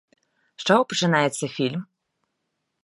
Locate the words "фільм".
1.59-1.81